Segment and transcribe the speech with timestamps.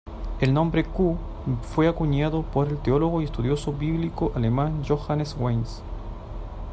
[0.39, 1.15] El nombre Q
[1.61, 5.83] fue acuñado por el teólogo y estudioso bíblico alemán Johannes Weiss.